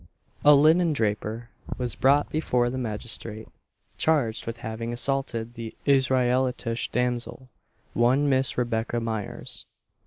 A 0.43 0.55
linen 0.55 0.93
draper 0.93 1.51
was 1.77 1.93
brought 1.95 2.31
before 2.31 2.71
the 2.71 2.79
magistrate 2.79 3.47
charged 3.99 4.47
with 4.47 4.57
having 4.65 4.91
assaulted 4.91 5.55
an 5.59 5.73
Israelitish 5.85 6.89
damsel 6.89 7.49
one 7.93 8.27
Miss 8.27 8.57
Rebecca 8.57 8.99
Myers. 8.99 9.67